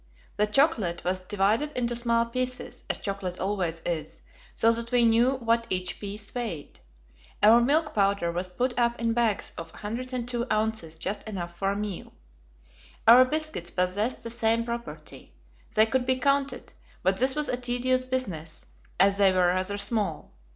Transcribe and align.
The 0.37 0.47
chocolate 0.47 1.03
was 1.05 1.19
divided 1.19 1.73
into 1.73 1.95
small 1.95 2.25
pieces, 2.25 2.83
as 2.89 2.97
chocolate 2.97 3.39
always 3.39 3.81
is, 3.85 4.21
so 4.55 4.71
that 4.71 4.91
we 4.91 5.05
knew 5.05 5.33
what 5.35 5.67
each 5.69 5.99
piece 5.99 6.33
weighed. 6.33 6.79
Our 7.43 7.61
milk 7.61 7.93
powder 7.93 8.31
was 8.31 8.49
put 8.49 8.73
up 8.79 8.99
in 8.99 9.13
bags 9.13 9.51
of 9.59 9.69
102 9.73 10.47
ounces 10.51 10.97
just 10.97 11.21
enough 11.29 11.55
for 11.55 11.69
a 11.69 11.75
meal. 11.77 12.13
Our 13.07 13.23
biscuits 13.25 13.69
possessed 13.69 14.23
the 14.23 14.31
same 14.31 14.65
property 14.65 15.35
they 15.75 15.85
could 15.85 16.07
be 16.07 16.15
counted, 16.17 16.73
but 17.03 17.17
this 17.17 17.35
was 17.35 17.47
a 17.47 17.55
tedious 17.55 18.03
business, 18.03 18.65
as 18.99 19.17
they 19.17 19.31
were 19.31 19.49
rather 19.49 19.77
small. 19.77 20.31